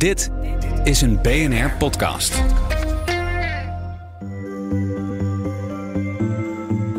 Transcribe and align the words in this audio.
Dit 0.00 0.30
is 0.84 1.00
een 1.00 1.22
BNR 1.22 1.70
podcast. 1.78 2.42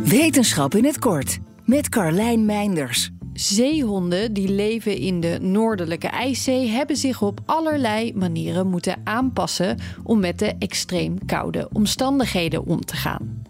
Wetenschap 0.03 0.75
in 0.75 0.85
het 0.85 0.99
kort 0.99 1.39
met 1.65 1.89
Carlijn 1.89 2.45
Meinders. 2.45 3.09
Zeehonden 3.33 4.33
die 4.33 4.49
leven 4.49 4.97
in 4.97 5.19
de 5.19 5.37
Noordelijke 5.41 6.07
IJszee 6.07 6.67
hebben 6.67 6.95
zich 6.95 7.21
op 7.21 7.39
allerlei 7.45 8.13
manieren 8.15 8.67
moeten 8.67 9.01
aanpassen 9.03 9.77
om 10.03 10.19
met 10.19 10.39
de 10.39 10.55
extreem 10.59 11.25
koude 11.25 11.69
omstandigheden 11.73 12.65
om 12.65 12.85
te 12.85 12.95
gaan. 12.95 13.43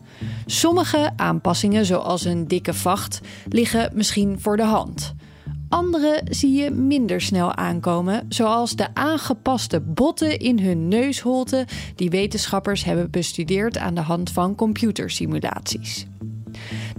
Sommige 0.46 1.12
aanpassingen, 1.16 1.86
zoals 1.86 2.26
een 2.26 2.48
dikke 2.48 2.74
vacht, 2.74 3.22
liggen 3.50 3.92
misschien 3.94 4.40
voor 4.40 4.58
de 4.58 4.64
hand. 4.64 5.16
Andere 5.72 6.22
zie 6.30 6.52
je 6.52 6.72
minder 6.72 7.22
snel 7.22 7.56
aankomen, 7.56 8.26
zoals 8.30 8.76
de 8.76 8.88
aangepaste 8.94 9.80
botten 9.80 10.40
in 10.40 10.60
hun 10.60 10.88
neusholte 10.88 11.68
die 11.96 12.10
wetenschappers 12.10 12.84
hebben 12.84 13.12
bestudeerd 13.12 13.78
aan 13.78 13.96
de 13.96 14.02
hand 14.02 14.32
van 14.32 14.56
computersimulaties. 14.56 16.08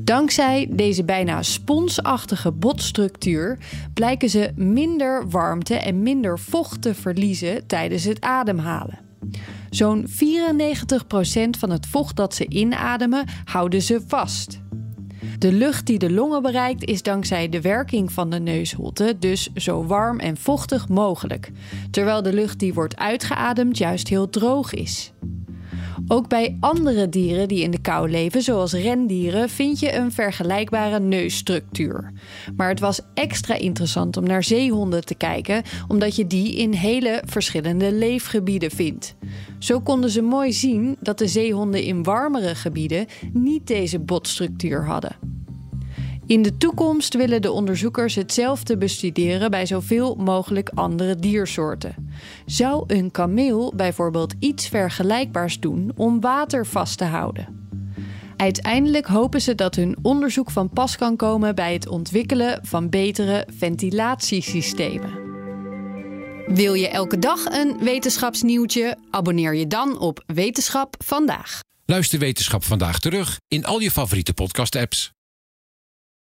Dankzij 0.01 0.69
deze 0.71 1.05
bijna 1.05 1.43
sponsachtige 1.43 2.53
botstructuur 2.53 3.59
blijken 3.95 4.31
ze 4.31 4.53
minder 4.57 5.31
warmte 5.31 5.75
en 5.75 6.03
minder 6.03 6.39
vocht 6.39 6.83
te 6.83 6.95
verliezen 6.95 7.67
tijdens 7.67 8.05
het 8.05 8.21
ademhalen. 8.21 8.99
Zo'n 9.71 10.07
94% 10.09 10.11
van 11.59 11.71
het 11.71 11.87
vocht 11.87 12.17
dat 12.17 12.35
ze 12.35 12.49
inademen 12.49 13.25
houden 13.45 13.83
ze 13.83 14.01
vast. 14.07 14.61
De 15.43 15.53
lucht 15.53 15.87
die 15.87 15.99
de 15.99 16.11
longen 16.11 16.43
bereikt 16.43 16.85
is 16.85 17.03
dankzij 17.03 17.49
de 17.49 17.61
werking 17.61 18.13
van 18.13 18.31
de 18.31 18.39
neusholte 18.39 19.17
dus 19.19 19.53
zo 19.55 19.85
warm 19.87 20.19
en 20.19 20.37
vochtig 20.37 20.89
mogelijk, 20.89 21.51
terwijl 21.91 22.23
de 22.23 22.33
lucht 22.33 22.59
die 22.59 22.75
wordt 22.75 22.97
uitgeademd 22.97 23.79
juist 23.79 24.09
heel 24.09 24.31
droog 24.31 24.75
is. 24.75 25.13
Ook 26.09 26.29
bij 26.29 26.57
andere 26.61 27.09
dieren 27.09 27.49
die 27.49 27.63
in 27.63 27.71
de 27.71 27.81
kou 27.81 28.11
leven, 28.11 28.43
zoals 28.43 28.73
rendieren, 28.73 29.49
vind 29.49 29.81
je 29.81 29.95
een 29.95 30.13
vergelijkbare 30.13 31.01
neusstructuur. 31.01 32.13
Maar 32.57 32.69
het 32.69 32.81
was 32.81 33.01
extra 33.15 33.55
interessant 33.55 34.17
om 34.17 34.25
naar 34.25 34.45
zeehonden 34.45 35.05
te 35.05 35.15
kijken, 35.15 35.63
omdat 35.89 36.17
je 36.17 36.27
die 36.27 36.57
in 36.57 36.73
hele 36.73 37.23
verschillende 37.27 37.93
leefgebieden 37.93 38.71
vindt. 38.71 39.15
Zo 39.59 39.81
konden 39.81 40.11
ze 40.11 40.23
mooi 40.23 40.53
zien 40.53 40.97
dat 41.01 41.19
de 41.19 41.29
zeehonden 41.29 41.83
in 41.83 42.03
warmere 42.03 42.55
gebieden 42.55 43.07
niet 43.33 43.67
deze 43.67 43.99
botstructuur 43.99 44.87
hadden. 44.87 45.32
In 46.27 46.43
de 46.43 46.57
toekomst 46.57 47.15
willen 47.15 47.43
de 47.43 47.51
onderzoekers 47.51 48.15
hetzelfde 48.15 48.77
bestuderen 48.77 49.51
bij 49.51 49.67
zoveel 49.67 50.15
mogelijk 50.15 50.69
andere 50.75 51.17
diersoorten. 51.17 52.11
Zou 52.47 52.85
een 52.87 53.11
kameel 53.11 53.73
bijvoorbeeld 53.77 54.35
iets 54.39 54.69
vergelijkbaars 54.69 55.61
doen 55.61 55.93
om 55.97 56.21
water 56.21 56.67
vast 56.67 56.99
te 56.99 57.05
houden? 57.05 57.61
Uiteindelijk 58.37 59.07
hopen 59.07 59.41
ze 59.41 59.55
dat 59.55 59.75
hun 59.75 59.97
onderzoek 60.03 60.51
van 60.51 60.71
pas 60.71 60.97
kan 60.97 61.17
komen 61.17 61.55
bij 61.55 61.73
het 61.73 61.89
ontwikkelen 61.89 62.61
van 62.63 62.89
betere 62.89 63.47
ventilatiesystemen. 63.57 65.21
Wil 66.47 66.75
je 66.75 66.89
elke 66.89 67.19
dag 67.19 67.45
een 67.45 67.79
wetenschapsnieuwtje? 67.81 68.99
Abonneer 69.11 69.55
je 69.55 69.67
dan 69.67 69.99
op 69.99 70.23
Wetenschap 70.27 70.95
vandaag. 71.05 71.61
Luister 71.85 72.19
Wetenschap 72.19 72.65
vandaag 72.65 72.99
terug 72.99 73.37
in 73.49 73.65
al 73.65 73.81
je 73.81 73.91
favoriete 73.91 74.35
podcast-apps. 74.35 75.13